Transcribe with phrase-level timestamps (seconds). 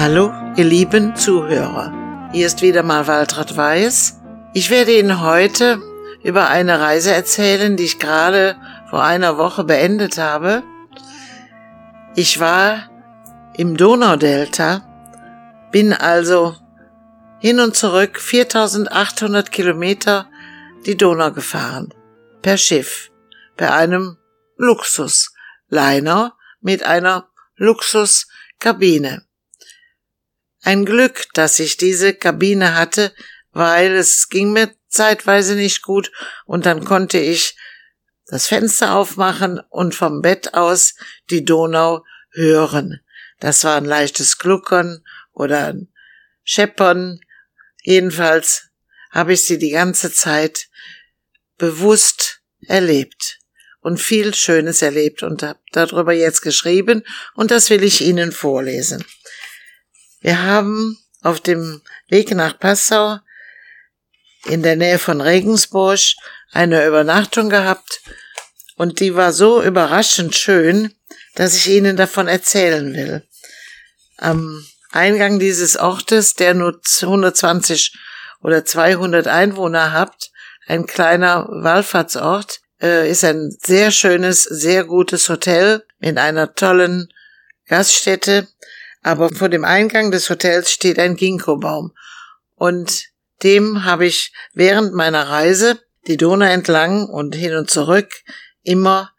[0.00, 1.92] Hallo, ihr lieben Zuhörer.
[2.32, 4.18] Hier ist wieder mal Waltraud Weiß.
[4.54, 5.78] Ich werde Ihnen heute
[6.22, 8.56] über eine Reise erzählen, die ich gerade
[8.88, 10.62] vor einer Woche beendet habe.
[12.16, 12.88] Ich war
[13.52, 16.56] im Donaudelta, bin also
[17.38, 20.30] hin und zurück 4800 Kilometer
[20.86, 21.92] die Donau gefahren.
[22.40, 23.10] Per Schiff.
[23.58, 24.16] Bei einem
[24.56, 29.26] Luxusliner mit einer Luxuskabine.
[30.62, 33.12] Ein Glück, dass ich diese Kabine hatte,
[33.52, 36.10] weil es ging mir zeitweise nicht gut
[36.44, 37.56] und dann konnte ich
[38.26, 40.94] das Fenster aufmachen und vom Bett aus
[41.30, 43.00] die Donau hören.
[43.40, 45.88] Das war ein leichtes Gluckern oder ein
[46.44, 47.20] Scheppern.
[47.82, 48.68] Jedenfalls
[49.10, 50.68] habe ich sie die ganze Zeit
[51.58, 53.38] bewusst erlebt
[53.80, 57.02] und viel Schönes erlebt und habe darüber jetzt geschrieben
[57.34, 59.04] und das will ich Ihnen vorlesen.
[60.20, 63.18] Wir haben auf dem Weg nach Passau
[64.44, 66.00] in der Nähe von Regensburg
[66.52, 68.02] eine Übernachtung gehabt
[68.76, 70.94] und die war so überraschend schön,
[71.34, 73.26] dass ich Ihnen davon erzählen will.
[74.18, 77.96] Am Eingang dieses Ortes, der nur 120
[78.42, 80.30] oder 200 Einwohner hat,
[80.66, 87.12] ein kleiner Wallfahrtsort, äh, ist ein sehr schönes, sehr gutes Hotel mit einer tollen
[87.68, 88.48] Gaststätte,
[89.02, 91.92] aber vor dem Eingang des Hotels steht ein Ginkgobaum
[92.54, 93.10] und
[93.42, 98.10] dem habe ich während meiner Reise die Donau entlang und hin und zurück
[98.62, 99.12] immer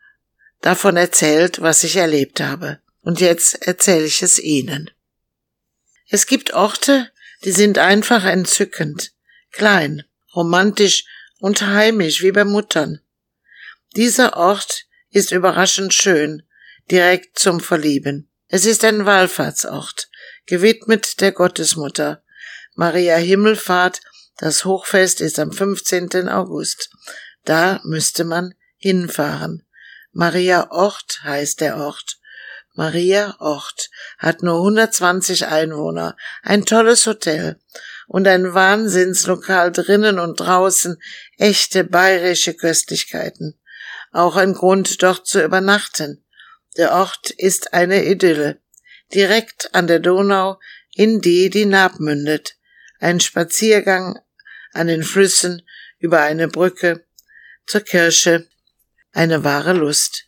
[0.62, 2.80] davon erzählt, was ich erlebt habe.
[3.02, 4.92] Und jetzt erzähle ich es Ihnen.
[6.08, 7.12] Es gibt Orte,
[7.44, 9.14] die sind einfach entzückend,
[9.52, 10.04] klein,
[10.36, 11.06] romantisch
[11.40, 13.00] und heimisch wie bei Muttern.
[13.96, 16.44] Dieser Ort ist überraschend schön,
[16.92, 18.31] direkt zum Verlieben.
[18.54, 20.10] Es ist ein Wallfahrtsort,
[20.46, 22.22] gewidmet der Gottesmutter.
[22.76, 24.02] Maria Himmelfahrt,
[24.40, 26.28] das Hochfest ist am 15.
[26.28, 26.90] August.
[27.46, 29.66] Da müsste man hinfahren.
[30.12, 32.20] Maria Ort heißt der Ort.
[32.74, 37.58] Maria Ort hat nur 120 Einwohner, ein tolles Hotel
[38.10, 41.02] und ein Wahnsinnslokal drinnen und draußen,
[41.38, 43.58] echte bayerische Köstlichkeiten.
[44.12, 46.26] Auch ein Grund, dort zu übernachten.
[46.78, 48.62] Der Ort ist eine Idylle,
[49.14, 50.58] direkt an der Donau,
[50.94, 52.56] in die die Naab mündet.
[53.00, 54.18] Ein Spaziergang
[54.72, 55.68] an den Flüssen
[56.00, 57.06] über eine Brücke
[57.66, 58.48] zur Kirche,
[59.12, 60.28] eine wahre Lust.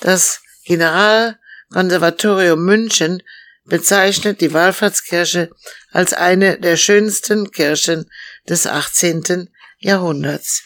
[0.00, 3.22] Das Generalkonservatorium München
[3.64, 5.50] bezeichnet die Wallfahrtskirche
[5.90, 8.10] als eine der schönsten Kirchen
[8.48, 9.50] des 18.
[9.78, 10.64] Jahrhunderts.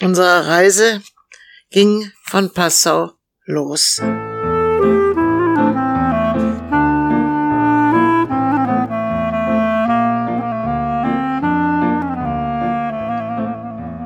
[0.00, 1.02] Unsere Reise
[1.70, 3.12] ging von Passau
[3.50, 4.00] los.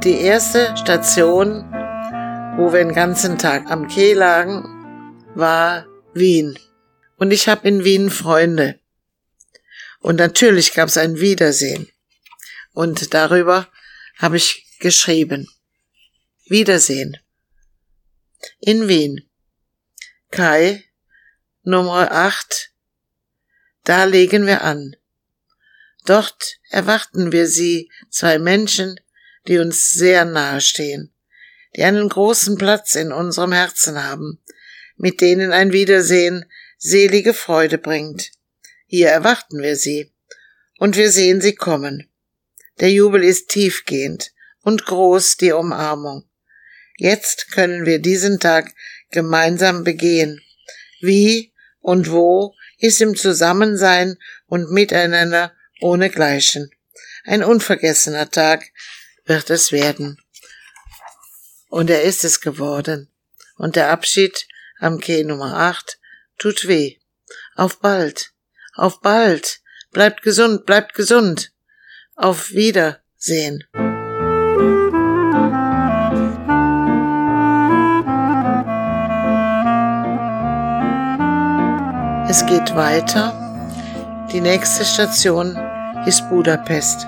[0.02, 1.64] Die erste Station,
[2.56, 4.64] wo wir den ganzen Tag am Quai lagen,
[5.34, 6.58] war Wien.
[7.16, 8.80] Und ich habe in Wien Freunde.
[10.00, 11.88] Und natürlich gab es ein Wiedersehen.
[12.72, 13.68] Und darüber
[14.18, 15.48] habe ich geschrieben.
[16.46, 17.16] Wiedersehen
[18.60, 19.22] in Wien.
[20.34, 20.82] Kai,
[21.62, 22.72] Nummer 8.
[23.84, 24.96] Da legen wir an.
[26.06, 28.98] Dort erwarten wir sie, zwei Menschen,
[29.46, 31.14] die uns sehr nahe stehen,
[31.76, 34.42] die einen großen Platz in unserem Herzen haben,
[34.96, 36.46] mit denen ein Wiedersehen
[36.78, 38.32] selige Freude bringt.
[38.86, 40.12] Hier erwarten wir sie,
[40.78, 42.10] und wir sehen sie kommen.
[42.80, 46.28] Der Jubel ist tiefgehend und groß die Umarmung.
[46.96, 48.74] Jetzt können wir diesen Tag
[49.14, 50.42] gemeinsam begehen.
[51.00, 56.70] Wie und wo ist im Zusammensein und Miteinander ohne Gleichen.
[57.24, 58.64] Ein unvergessener Tag
[59.24, 60.20] wird es werden.
[61.68, 63.08] Und er ist es geworden.
[63.56, 64.46] Und der Abschied
[64.78, 65.98] am Quai Nummer 8
[66.38, 66.98] tut weh.
[67.54, 68.32] Auf bald.
[68.74, 69.60] Auf bald.
[69.90, 71.52] Bleibt gesund, bleibt gesund.
[72.16, 73.64] Auf Wiedersehen.
[82.36, 83.32] Es geht weiter.
[84.32, 85.56] Die nächste Station
[86.04, 87.06] ist Budapest.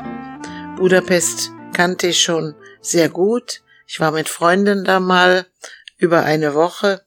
[0.76, 3.64] Budapest kannte ich schon sehr gut.
[3.88, 5.44] Ich war mit Freunden da mal
[5.98, 7.04] über eine Woche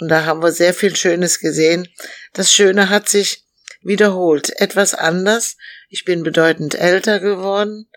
[0.00, 1.86] und da haben wir sehr viel Schönes gesehen.
[2.32, 3.44] Das Schöne hat sich
[3.82, 5.58] wiederholt, etwas anders.
[5.90, 7.90] Ich bin bedeutend älter geworden.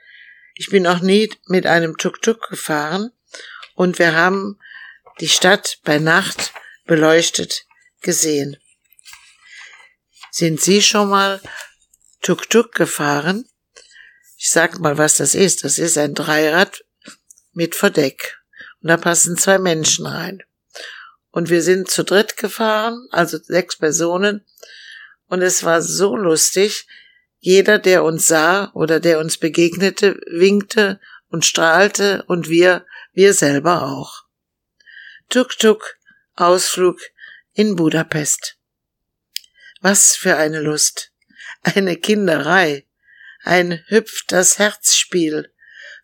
[0.56, 3.14] Ich bin auch nie mit einem Tuk-Tuk gefahren
[3.76, 4.60] und wir haben
[5.22, 6.52] die Stadt bei Nacht
[6.86, 7.64] beleuchtet
[8.02, 8.58] gesehen.
[10.40, 11.42] Sind Sie schon mal
[12.22, 13.50] Tuk-Tuk gefahren?
[14.38, 15.64] Ich sag mal, was das ist.
[15.64, 16.86] Das ist ein Dreirad
[17.54, 18.38] mit Verdeck.
[18.84, 20.44] Und da passen zwei Menschen rein.
[21.32, 24.46] Und wir sind zu dritt gefahren, also sechs Personen.
[25.26, 26.86] Und es war so lustig.
[27.40, 31.00] Jeder, der uns sah oder der uns begegnete, winkte
[31.30, 34.26] und strahlte und wir, wir selber auch.
[35.30, 35.98] Tuk-Tuk,
[36.36, 37.00] Ausflug
[37.54, 38.57] in Budapest.
[39.82, 41.12] Was für eine Lust.
[41.62, 42.86] Eine Kinderei.
[43.44, 45.52] Ein hüpft das Herzspiel.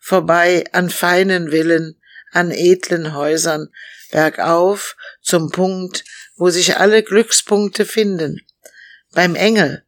[0.00, 2.00] Vorbei an feinen Villen,
[2.30, 3.72] an edlen Häusern,
[4.10, 6.04] bergauf zum Punkt,
[6.36, 8.46] wo sich alle Glückspunkte finden.
[9.12, 9.84] Beim Engel.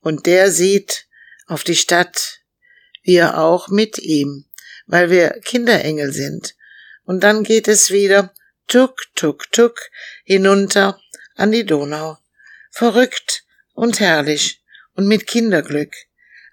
[0.00, 1.06] Und der sieht
[1.46, 2.40] auf die Stadt,
[3.02, 4.44] wir auch mit ihm,
[4.86, 6.54] weil wir Kinderengel sind.
[7.04, 8.34] Und dann geht es wieder
[8.68, 9.80] tuk, tuk, tuk
[10.24, 11.00] hinunter
[11.34, 12.18] an die Donau.
[12.78, 14.62] Verrückt und herrlich
[14.96, 15.94] und mit Kinderglück.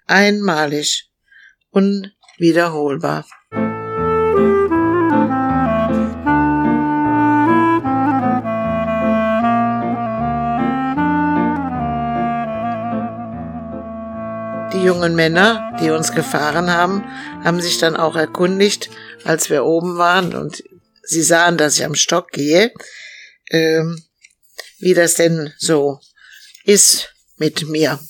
[0.06, 1.10] Einmalig,
[1.68, 3.26] unwiederholbar.
[14.72, 17.04] Die jungen Männer, die uns gefahren haben,
[17.44, 18.88] haben sich dann auch erkundigt,
[19.24, 20.64] als wir oben waren und
[21.02, 22.72] sie sahen, dass ich am Stock gehe,
[23.50, 24.02] ähm,
[24.78, 26.00] wie das denn so
[26.64, 28.00] ist mit mir.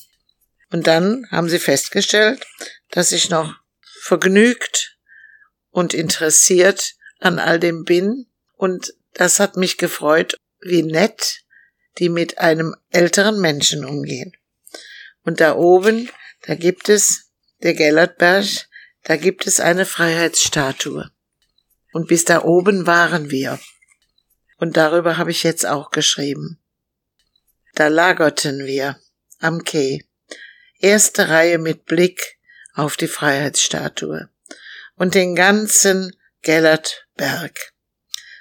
[0.70, 2.46] Und dann haben sie festgestellt,
[2.90, 3.54] dass ich noch
[4.00, 4.96] vergnügt
[5.70, 8.26] und interessiert an all dem bin.
[8.54, 11.42] Und das hat mich gefreut, wie nett
[11.98, 14.32] die mit einem älteren Menschen umgehen.
[15.22, 16.10] Und da oben
[16.46, 17.30] da gibt es,
[17.62, 18.44] der Gellertberg,
[19.04, 21.10] da gibt es eine Freiheitsstatue.
[21.92, 23.58] Und bis da oben waren wir.
[24.58, 26.58] Und darüber habe ich jetzt auch geschrieben.
[27.74, 29.00] Da lagerten wir
[29.40, 30.04] am Quai.
[30.78, 32.38] Erste Reihe mit Blick
[32.74, 34.28] auf die Freiheitsstatue
[34.94, 37.72] und den ganzen Gellertberg.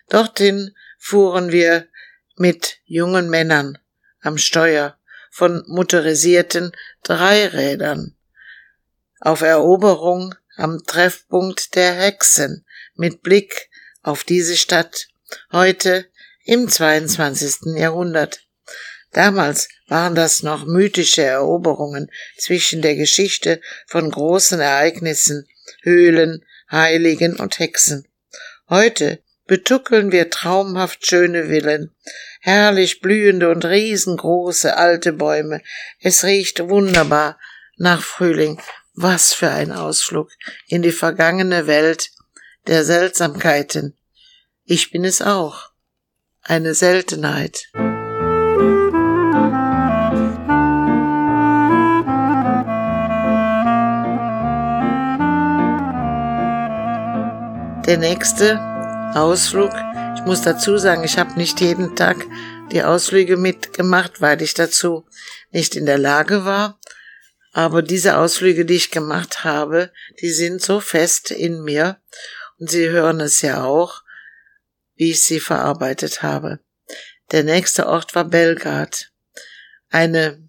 [0.09, 1.88] Dorthin fuhren wir
[2.35, 3.80] mit jungen Männern
[4.21, 5.00] am Steuer
[5.31, 6.71] von motorisierten
[7.01, 8.15] Dreirädern.
[9.19, 12.65] Auf Eroberung am Treffpunkt der Hexen
[12.95, 13.69] mit Blick
[14.03, 15.07] auf diese Stadt
[15.51, 16.06] heute
[16.45, 17.75] im 22.
[17.77, 18.43] Jahrhundert.
[19.13, 25.48] Damals waren das noch mythische Eroberungen zwischen der Geschichte von großen Ereignissen,
[25.83, 28.07] Höhlen, Heiligen und Hexen.
[28.69, 31.92] Heute betuckeln wir traumhaft schöne Villen,
[32.42, 35.62] herrlich blühende und riesengroße alte Bäume.
[36.00, 37.39] Es riecht wunderbar
[37.77, 38.59] nach Frühling.
[38.95, 40.30] Was für ein Ausflug
[40.68, 42.12] in die vergangene Welt
[42.68, 43.98] der Seltsamkeiten.
[44.66, 45.71] Ich bin es auch.
[46.42, 47.69] Eine Seltenheit.
[57.85, 58.62] Der nächste
[59.13, 59.71] Ausflug.
[60.15, 62.25] Ich muss dazu sagen, ich habe nicht jeden Tag
[62.71, 65.06] die Ausflüge mitgemacht, weil ich dazu
[65.51, 66.80] nicht in der Lage war.
[67.52, 71.97] Aber diese Ausflüge, die ich gemacht habe, die sind so fest in mir
[72.57, 74.02] und Sie hören es ja auch,
[74.95, 76.59] wie ich sie verarbeitet habe.
[77.31, 79.11] Der nächste Ort war Belgrad,
[79.90, 80.47] eine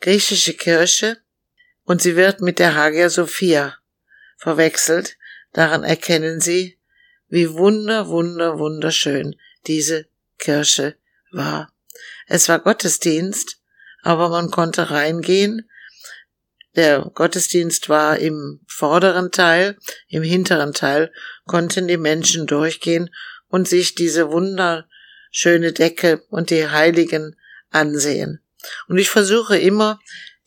[0.00, 1.18] griechische Kirche
[1.82, 3.76] und sie wird mit der Hagia Sophia
[4.36, 5.16] verwechselt.
[5.54, 6.78] Daran erkennen Sie,
[7.28, 10.06] wie wunder, wunder, wunderschön diese
[10.36, 10.96] Kirche
[11.32, 11.72] war.
[12.26, 13.60] Es war Gottesdienst,
[14.02, 15.70] aber man konnte reingehen.
[16.76, 21.12] Der Gottesdienst war im vorderen Teil, im hinteren Teil
[21.46, 23.10] konnten die Menschen durchgehen
[23.48, 27.36] und sich diese wunderschöne Decke und die Heiligen
[27.70, 28.40] ansehen.
[28.88, 30.00] Und ich versuche immer,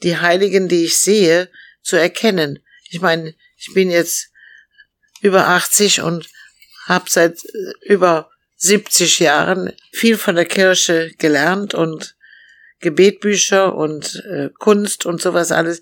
[0.03, 1.49] die Heiligen, die ich sehe,
[1.81, 2.59] zu erkennen.
[2.89, 4.31] Ich meine, ich bin jetzt
[5.21, 6.27] über 80 und
[6.85, 12.15] habe seit äh, über 70 Jahren viel von der Kirche gelernt und
[12.79, 15.81] Gebetbücher und äh, Kunst und sowas alles.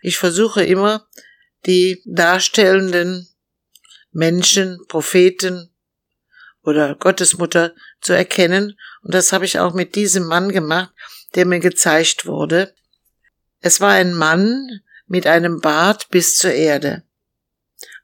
[0.00, 1.06] Ich versuche immer,
[1.66, 3.28] die darstellenden
[4.12, 5.70] Menschen, Propheten
[6.62, 8.78] oder Gottesmutter zu erkennen.
[9.02, 10.92] Und das habe ich auch mit diesem Mann gemacht,
[11.34, 12.74] der mir gezeigt wurde.
[13.60, 17.05] Es war ein Mann mit einem Bart bis zur Erde.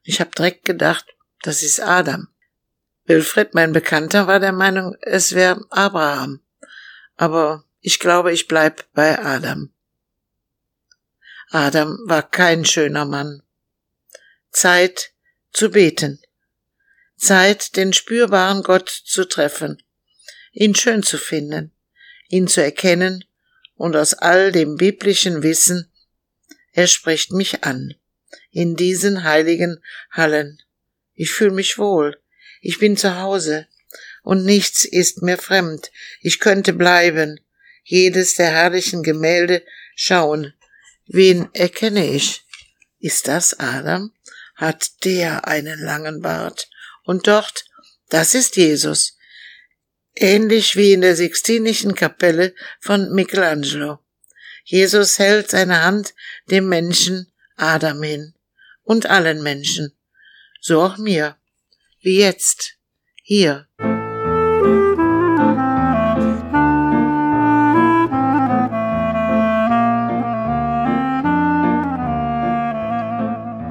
[0.02, 1.06] Ich habe direkt gedacht,
[1.42, 2.28] das ist Adam.
[3.04, 6.40] Wilfried, mein Bekannter, war der Meinung, es wäre Abraham.
[7.16, 9.72] Aber ich glaube, ich bleib bei Adam.
[11.50, 13.42] Adam war kein schöner Mann.
[14.50, 15.12] Zeit
[15.52, 16.20] zu beten.
[17.16, 19.80] Zeit, den spürbaren Gott zu treffen,
[20.52, 21.72] ihn schön zu finden,
[22.28, 23.24] ihn zu erkennen
[23.74, 25.92] und aus all dem biblischen Wissen,
[26.72, 27.94] er spricht mich an.
[28.54, 30.62] In diesen heiligen Hallen.
[31.14, 32.20] Ich fühle mich wohl.
[32.60, 33.66] Ich bin zu Hause.
[34.22, 35.90] Und nichts ist mir fremd.
[36.20, 37.40] Ich könnte bleiben.
[37.82, 39.64] Jedes der herrlichen Gemälde
[39.96, 40.52] schauen.
[41.06, 42.44] Wen erkenne ich?
[43.00, 44.12] Ist das Adam?
[44.54, 46.68] Hat der einen langen Bart?
[47.04, 47.64] Und dort,
[48.10, 49.16] das ist Jesus.
[50.14, 53.98] Ähnlich wie in der Sixtinischen Kapelle von Michelangelo.
[54.62, 56.14] Jesus hält seine Hand
[56.50, 58.34] dem Menschen Adam hin
[58.84, 59.92] und allen Menschen,
[60.60, 61.36] so auch mir,
[62.00, 62.74] wie jetzt,
[63.22, 63.66] hier.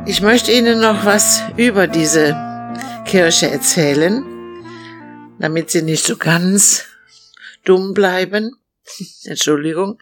[0.05, 2.35] Ich möchte Ihnen noch was über diese
[3.05, 4.25] Kirche erzählen,
[5.39, 6.85] damit Sie nicht so ganz
[7.63, 8.55] dumm bleiben.
[9.23, 10.01] Entschuldigung.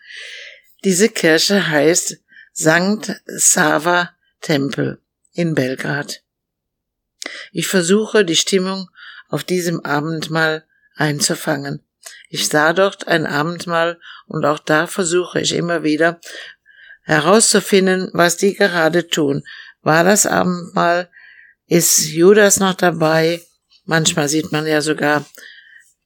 [0.83, 2.17] Diese Kirche heißt
[2.53, 5.01] Sankt Sava Tempel
[5.33, 6.21] in Belgrad.
[7.51, 8.89] Ich versuche, die Stimmung
[9.27, 10.65] auf diesem Abendmahl
[10.95, 11.83] einzufangen.
[12.29, 16.19] Ich sah dort ein Abendmahl und auch da versuche ich immer wieder
[17.03, 19.43] herauszufinden, was die gerade tun.
[19.81, 21.09] War das Abendmahl?
[21.67, 23.41] Ist Judas noch dabei?
[23.85, 25.25] Manchmal sieht man ja sogar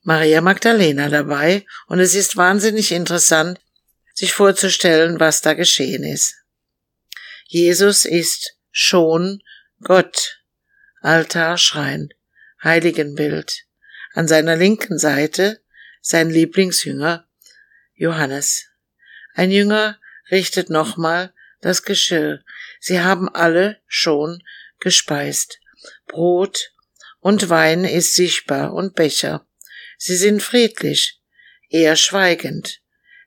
[0.03, 3.59] Maria Magdalena dabei und es ist wahnsinnig interessant,
[4.13, 6.42] sich vorzustellen, was da geschehen ist.
[7.45, 9.43] Jesus ist schon
[9.81, 10.39] Gott.
[11.01, 12.09] Altarschrein,
[12.63, 13.65] Heiligenbild.
[14.13, 15.61] An seiner linken Seite
[16.01, 17.27] sein Lieblingsjünger
[17.93, 18.65] Johannes.
[19.33, 19.99] Ein Jünger
[20.31, 22.43] richtet nochmal das Geschirr.
[22.79, 24.43] Sie haben alle schon
[24.79, 25.59] gespeist.
[26.07, 26.71] Brot
[27.19, 29.47] und Wein ist sichtbar und Becher.
[29.97, 31.21] Sie sind friedlich,
[31.69, 32.81] eher schweigend,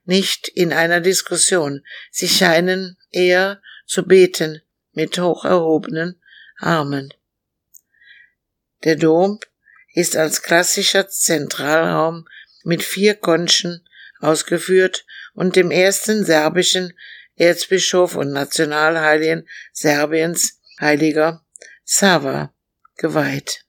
[0.05, 1.83] nicht in einer Diskussion.
[2.11, 6.21] Sie scheinen eher zu beten mit hoch erhobenen
[6.59, 7.13] Armen.
[8.83, 9.39] Der Dom
[9.93, 12.27] ist als klassischer Zentralraum
[12.63, 13.87] mit vier Konchen
[14.19, 16.93] ausgeführt und dem ersten serbischen
[17.35, 21.45] Erzbischof und Nationalheiligen Serbiens, heiliger
[21.83, 22.53] Sava,
[22.97, 23.63] geweiht.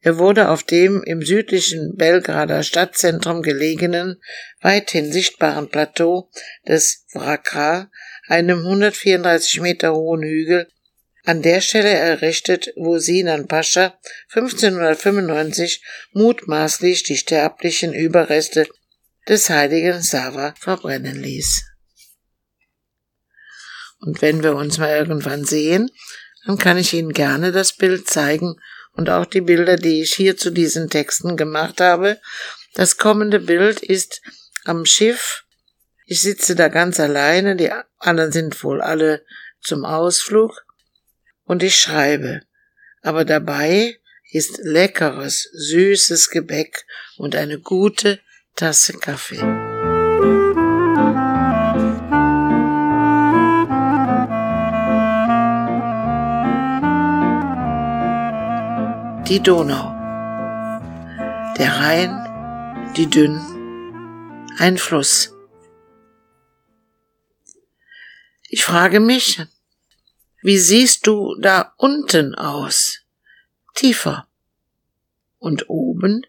[0.00, 4.20] Er wurde auf dem im südlichen Belgrader Stadtzentrum gelegenen,
[4.60, 6.30] weithin sichtbaren Plateau
[6.66, 7.90] des Vrakra,
[8.28, 10.68] einem 134 Meter hohen Hügel,
[11.24, 13.98] an der Stelle errichtet, wo Sinan Pascha
[14.32, 15.82] 1595
[16.12, 18.66] mutmaßlich die sterblichen Überreste
[19.28, 21.64] des heiligen Sava verbrennen ließ.
[24.00, 25.90] Und wenn wir uns mal irgendwann sehen,
[26.46, 28.56] dann kann ich Ihnen gerne das Bild zeigen
[28.92, 32.18] und auch die Bilder, die ich hier zu diesen Texten gemacht habe.
[32.74, 34.22] Das kommende Bild ist
[34.64, 35.44] am Schiff.
[36.10, 39.26] Ich sitze da ganz alleine, die anderen sind wohl alle
[39.60, 40.64] zum Ausflug
[41.44, 42.40] und ich schreibe.
[43.02, 43.98] Aber dabei
[44.32, 46.86] ist leckeres, süßes Gebäck
[47.18, 48.20] und eine gute
[48.56, 49.36] Tasse Kaffee.
[59.28, 59.94] Die Donau.
[61.58, 63.38] Der Rhein, die Dünn,
[64.56, 65.37] ein Fluss.
[68.50, 69.42] Ich frage mich,
[70.40, 73.00] wie siehst du da unten aus?
[73.74, 74.26] Tiefer.
[75.36, 76.26] Und oben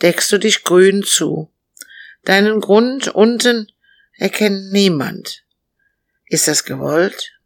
[0.00, 1.52] deckst du dich grün zu.
[2.24, 3.70] Deinen Grund unten
[4.14, 5.44] erkennt niemand.
[6.24, 7.38] Ist das gewollt?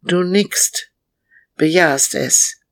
[0.00, 0.90] Du nickst,
[1.56, 2.62] bejahst es.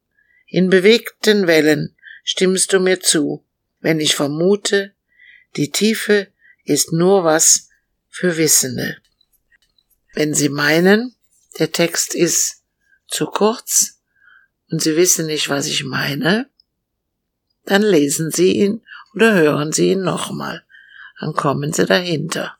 [0.46, 3.44] In bewegten Wellen stimmst du mir zu,
[3.80, 4.94] wenn ich vermute,
[5.54, 6.28] die Tiefe
[6.64, 7.68] ist nur was
[8.08, 9.01] für Wissende.
[10.14, 11.14] Wenn Sie meinen,
[11.58, 12.62] der Text ist
[13.08, 14.00] zu kurz
[14.70, 16.50] und Sie wissen nicht, was ich meine,
[17.64, 18.82] dann lesen Sie ihn
[19.14, 20.64] oder hören Sie ihn nochmal.
[21.18, 22.58] Dann kommen Sie dahinter.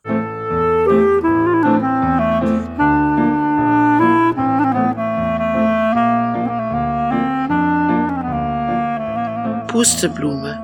[9.67, 10.59] Pusteblume.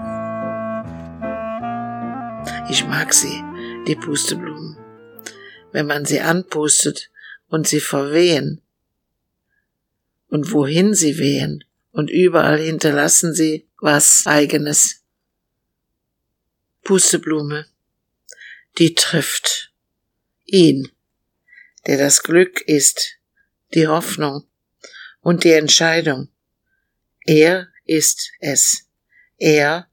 [2.70, 3.44] Ich mag sie,
[3.88, 4.69] die Pusteblumen.
[5.72, 7.10] Wenn man sie anpustet,
[7.50, 8.62] und sie verwehen.
[10.28, 15.04] Und wohin sie wehen, und überall hinterlassen sie was eigenes.
[16.84, 17.66] Pusteblume,
[18.78, 19.74] die trifft
[20.46, 20.92] ihn,
[21.88, 23.18] der das Glück ist,
[23.74, 24.48] die Hoffnung
[25.22, 26.30] und die Entscheidung.
[27.26, 28.88] Er ist es.
[29.38, 29.88] Er,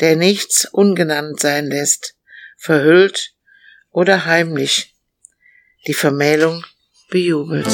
[0.00, 2.16] der nichts ungenannt sein lässt,
[2.56, 3.34] verhüllt
[3.90, 4.91] oder heimlich
[5.86, 6.64] die Vermählung
[7.08, 7.66] bejubelt.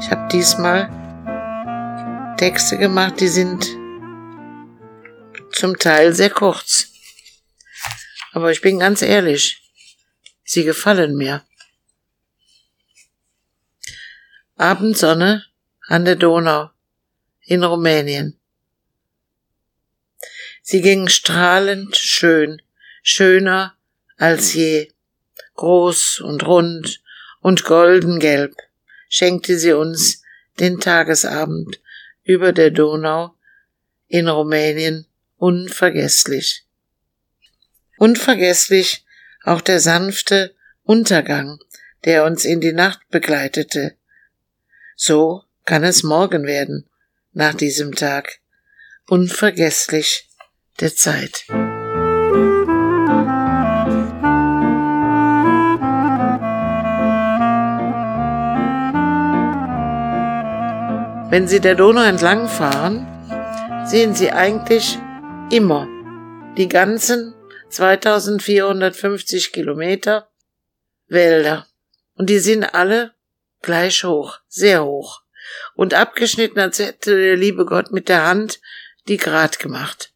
[0.00, 0.90] Ich habe diesmal
[2.36, 3.66] Texte gemacht, die sind
[5.52, 6.92] zum Teil sehr kurz.
[8.32, 9.62] Aber ich bin ganz ehrlich,
[10.44, 11.42] sie gefallen mir.
[14.56, 15.44] Abendsonne
[15.88, 16.70] an der Donau
[17.46, 18.38] in Rumänien.
[20.62, 22.60] Sie ging strahlend schön,
[23.02, 23.76] schöner
[24.16, 24.90] als je,
[25.54, 27.00] groß und rund
[27.40, 28.54] und goldengelb,
[29.08, 30.22] schenkte sie uns
[30.58, 31.80] den Tagesabend
[32.24, 33.34] über der Donau
[34.08, 36.64] in Rumänien unvergesslich.
[37.98, 39.04] Unvergesslich
[39.44, 41.60] auch der sanfte Untergang,
[42.04, 43.94] der uns in die Nacht begleitete.
[44.96, 46.88] So kann es morgen werden,
[47.36, 48.38] nach diesem Tag.
[49.08, 50.26] Unvergesslich
[50.80, 51.44] der Zeit.
[61.30, 63.06] Wenn Sie der Donau entlang fahren,
[63.86, 64.98] sehen Sie eigentlich
[65.50, 65.86] immer
[66.56, 67.34] die ganzen
[67.68, 70.30] 2450 Kilometer
[71.06, 71.66] Wälder.
[72.14, 73.12] Und die sind alle
[73.60, 75.25] gleich hoch, sehr hoch.
[75.74, 78.60] Und abgeschnitten, als hätte der liebe Gott mit der Hand
[79.08, 80.12] die Grat gemacht.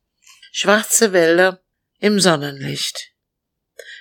[0.52, 1.60] Schwarze Wälder
[1.98, 3.12] im Sonnenlicht.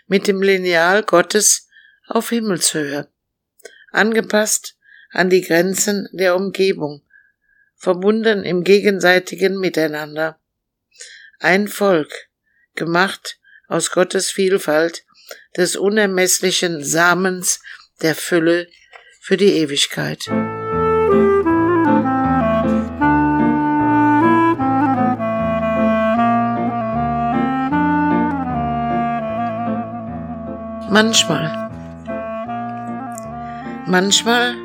[0.08, 1.68] Mit dem Lineal Gottes
[2.08, 3.08] auf Himmelshöhe.
[3.92, 4.76] Angepasst
[5.12, 7.04] an die Grenzen der Umgebung.
[7.76, 10.40] Verbunden im gegenseitigen Miteinander.
[11.40, 12.12] Ein Volk,
[12.76, 15.06] gemacht aus Gottes Vielfalt,
[15.56, 17.62] des unermesslichen Samens
[18.02, 18.68] der Fülle
[19.22, 20.26] für die Ewigkeit.
[30.90, 31.70] Manchmal.
[33.86, 34.56] Manchmal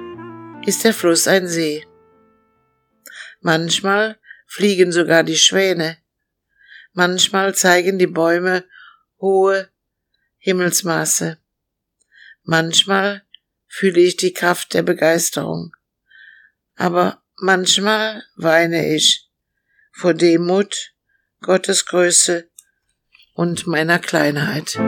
[0.66, 1.86] ist der Fluss ein See.
[3.40, 5.98] Manchmal fliegen sogar die Schwäne
[6.96, 8.64] Manchmal zeigen die Bäume
[9.20, 9.68] hohe
[10.38, 11.38] Himmelsmaße.
[12.44, 13.22] Manchmal
[13.66, 15.74] fühle ich die Kraft der Begeisterung.
[16.76, 19.30] Aber manchmal weine ich
[19.92, 20.92] vor Demut,
[21.40, 22.50] Gottes Größe
[23.34, 24.78] und meiner Kleinheit.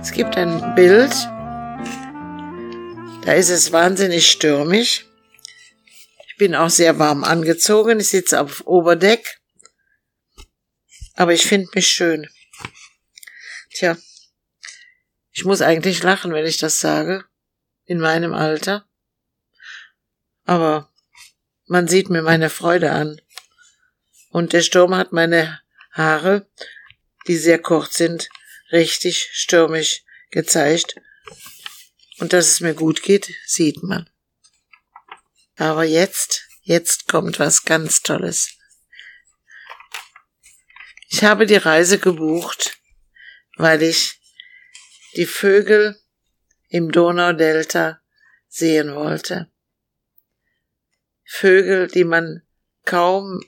[0.00, 1.12] Es gibt ein Bild,
[3.24, 5.06] da ist es wahnsinnig stürmisch.
[6.26, 8.00] Ich bin auch sehr warm angezogen.
[8.00, 9.39] Ich sitze auf Oberdeck.
[11.20, 12.30] Aber ich finde mich schön.
[13.74, 13.98] Tja,
[15.32, 17.26] ich muss eigentlich lachen, wenn ich das sage.
[17.84, 18.88] In meinem Alter.
[20.46, 20.90] Aber
[21.66, 23.20] man sieht mir meine Freude an.
[24.30, 26.48] Und der Sturm hat meine Haare,
[27.26, 28.30] die sehr kurz sind,
[28.72, 30.94] richtig stürmisch gezeigt.
[32.16, 34.08] Und dass es mir gut geht, sieht man.
[35.58, 38.56] Aber jetzt, jetzt kommt was ganz Tolles.
[41.12, 42.78] Ich habe die Reise gebucht,
[43.56, 44.20] weil ich
[45.16, 46.00] die Vögel
[46.68, 48.00] im Donaudelta
[48.46, 49.50] sehen wollte.
[51.24, 52.42] Vögel, die man
[52.84, 53.42] kaum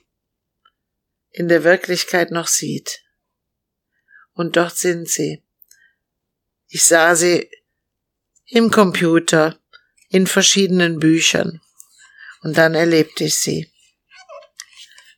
[1.31, 3.01] in der Wirklichkeit noch sieht
[4.33, 5.41] und dort sind sie.
[6.67, 7.49] Ich sah sie
[8.45, 9.57] im Computer,
[10.09, 11.61] in verschiedenen Büchern,
[12.41, 13.71] und dann erlebte ich sie.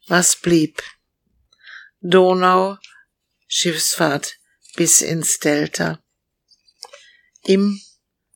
[0.07, 0.83] Was blieb?
[2.07, 2.77] Donau,
[3.47, 4.37] Schiffsfahrt
[4.75, 6.03] bis ins Delta.
[7.41, 7.81] Im,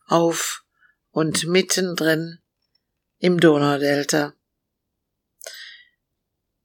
[0.08, 0.64] auf
[1.12, 2.40] und mittendrin
[3.20, 4.34] im Donaudelta.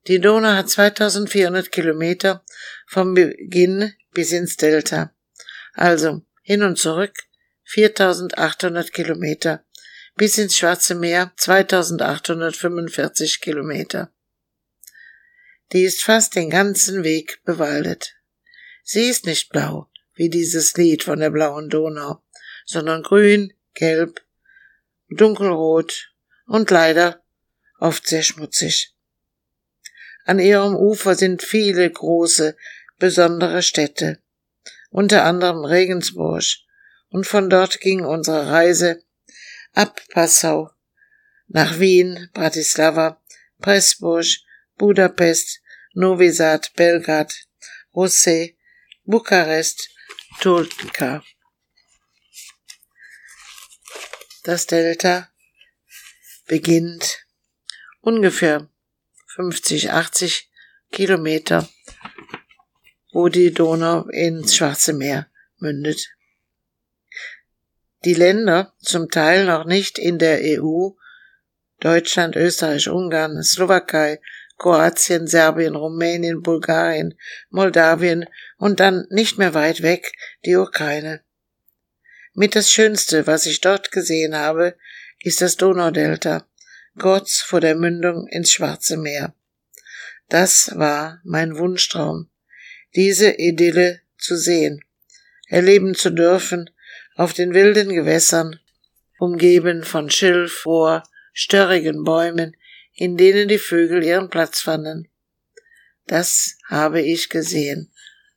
[0.06, 2.42] Die Donau hat 2400 Kilometer
[2.86, 5.14] vom Beginn bis ins Delta.
[5.74, 7.24] Also hin und zurück
[7.64, 9.62] 4800 Kilometer.
[10.16, 14.13] Bis ins Schwarze Meer 2845 Kilometer.
[15.74, 18.14] Die ist fast den ganzen Weg bewaldet.
[18.84, 22.22] Sie ist nicht blau, wie dieses Lied von der blauen Donau,
[22.64, 24.24] sondern grün, gelb,
[25.08, 26.12] dunkelrot
[26.46, 27.24] und leider
[27.80, 28.94] oft sehr schmutzig.
[30.24, 32.56] An ihrem Ufer sind viele große,
[33.00, 34.20] besondere Städte,
[34.90, 36.44] unter anderem Regensburg,
[37.08, 39.02] und von dort ging unsere Reise
[39.72, 40.70] ab Passau
[41.48, 43.20] nach Wien, Bratislava,
[43.60, 44.26] Pressburg,
[44.78, 45.60] Budapest,
[45.96, 47.32] Novi Sad, Belgrad,
[47.94, 48.56] Rosse,
[49.04, 49.90] Bukarest,
[50.40, 51.22] Tulka.
[54.42, 55.30] Das Delta
[56.48, 57.24] beginnt
[58.00, 58.68] ungefähr
[59.36, 60.50] 50, 80
[60.90, 61.68] Kilometer,
[63.12, 66.10] wo die Donau ins Schwarze Meer mündet.
[68.04, 70.90] Die Länder, zum Teil noch nicht in der EU,
[71.78, 74.20] Deutschland, Österreich, Ungarn, Slowakei,
[74.58, 77.14] Kroatien, Serbien, Rumänien, Bulgarien,
[77.50, 80.12] Moldawien und dann nicht mehr weit weg
[80.44, 81.22] die Ukraine.
[82.34, 84.76] Mit das Schönste, was ich dort gesehen habe,
[85.20, 86.46] ist das Donaudelta,
[86.98, 89.34] kurz vor der Mündung ins Schwarze Meer.
[90.28, 92.28] Das war mein Wunschtraum,
[92.94, 94.84] diese Idylle zu sehen,
[95.48, 96.70] erleben zu dürfen,
[97.16, 98.58] auf den wilden Gewässern,
[99.18, 102.56] umgeben von Schilf, Rohr, störrigen Bäumen,
[102.94, 105.08] in denen die Vögel ihren Platz fanden.
[106.06, 107.90] Das habe ich gesehen,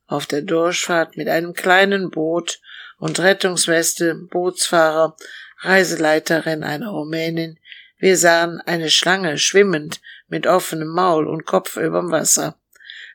[0.06, 2.60] auf der Durchfahrt mit einem kleinen Boot
[2.98, 5.16] und Rettungsweste, Bootsfahrer,
[5.60, 7.60] Reiseleiterin, einer Rumänin.
[7.98, 12.60] Wir sahen eine Schlange schwimmend mit offenem Maul und Kopf überm Wasser.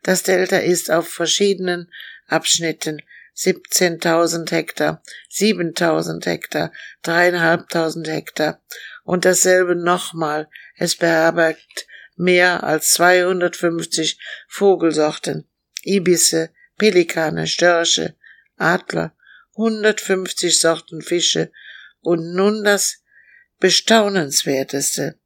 [0.02, 1.90] Das Delta ist auf verschiedenen
[2.26, 3.00] Abschnitten
[3.36, 8.60] 17.000 Hektar, 7.000 Hektar, dreieinhalbtausend Hektar
[9.04, 10.48] und dasselbe nochmal.
[10.76, 11.86] Es beherbergt
[12.16, 15.48] mehr als 250 Vogelsorten,
[15.82, 18.16] Ibisse, Pelikane, Störche,
[18.56, 19.14] Adler,
[19.56, 21.50] 150 Sorten Fische
[22.00, 23.02] und nun das
[23.60, 25.18] bestaunenswerteste.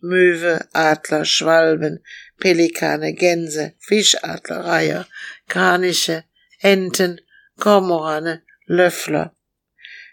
[0.00, 2.04] Möwe, Adler, Schwalben,
[2.38, 5.06] Pelikane, Gänse, Fischadler, Reiher,
[5.48, 6.24] Kraniche,
[6.60, 7.20] Enten,
[7.58, 9.34] Kormorane, Löffler.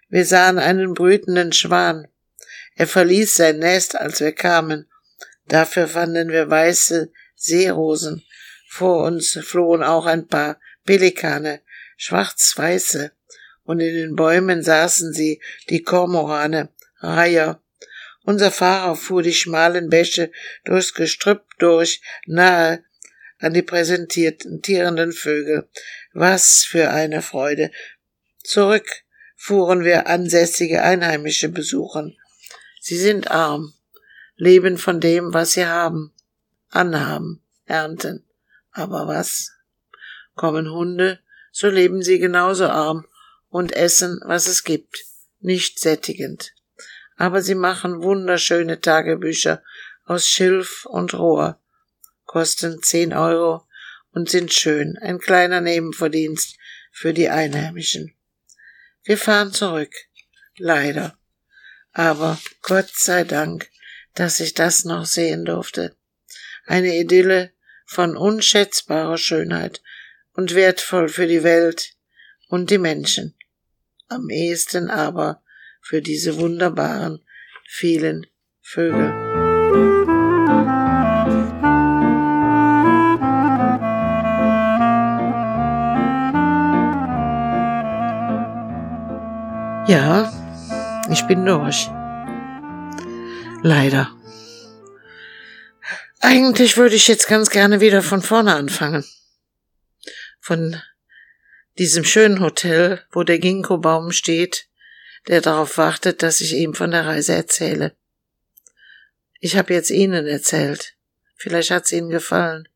[0.09, 2.07] Wir sahen einen brütenden Schwan.
[2.75, 4.89] Er verließ sein Nest, als wir kamen.
[5.47, 8.23] Dafür fanden wir weiße Seerosen.
[8.67, 11.61] Vor uns flohen auch ein paar Pelikane,
[11.97, 13.11] schwarz-weiße,
[13.63, 17.61] und in den Bäumen saßen sie, die Kormorane, Reiher.
[18.23, 20.31] Unser Fahrer fuhr die schmalen Bäche
[20.63, 22.83] durchs Gestrüpp durch, nahe
[23.39, 25.67] an die präsentierten tierenden Vögel.
[26.13, 27.71] Was für eine Freude.
[28.43, 29.03] Zurück
[29.35, 32.17] fuhren wir ansässige Einheimische besuchen.
[32.83, 33.75] Sie sind arm,
[34.37, 36.11] leben von dem, was sie haben,
[36.69, 38.25] anhaben, ernten.
[38.71, 39.51] Aber was?
[40.33, 41.19] Kommen Hunde,
[41.51, 43.05] so leben sie genauso arm
[43.49, 45.05] und essen, was es gibt,
[45.41, 46.55] nicht sättigend.
[47.17, 49.61] Aber sie machen wunderschöne Tagebücher
[50.05, 51.61] aus Schilf und Rohr,
[52.25, 53.63] kosten zehn Euro
[54.11, 56.57] und sind schön, ein kleiner Nebenverdienst
[56.91, 58.15] für die Einheimischen.
[59.03, 59.93] Wir fahren zurück,
[60.57, 61.15] leider.
[61.93, 63.69] Aber Gott sei Dank,
[64.15, 65.95] dass ich das noch sehen durfte.
[66.65, 67.51] Eine Idylle
[67.85, 69.81] von unschätzbarer Schönheit
[70.33, 71.93] und wertvoll für die Welt
[72.47, 73.35] und die Menschen.
[74.07, 75.41] Am ehesten aber
[75.81, 77.23] für diese wunderbaren
[77.67, 78.27] vielen
[78.61, 79.13] Vögel.
[89.87, 90.31] Ja,
[91.11, 91.89] ich bin durch.
[93.61, 94.09] Leider.
[96.21, 99.03] Eigentlich würde ich jetzt ganz gerne wieder von vorne anfangen.
[100.39, 100.81] Von
[101.77, 104.67] diesem schönen Hotel, wo der Ginkgo-Baum steht,
[105.27, 107.95] der darauf wartet, dass ich ihm von der Reise erzähle.
[109.39, 110.95] Ich habe jetzt Ihnen erzählt.
[111.35, 112.67] Vielleicht hat's Ihnen gefallen.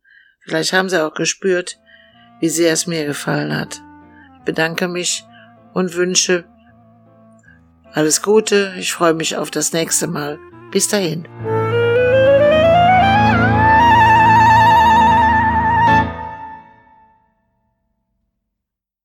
[0.41, 1.79] Vielleicht haben Sie auch gespürt,
[2.41, 3.81] wie sehr es mir gefallen hat.
[4.39, 5.23] Ich bedanke mich
[5.73, 6.45] und wünsche
[7.95, 10.37] alles Gute, ich freue mich auf das nächste Mal.
[10.71, 11.25] Bis dahin.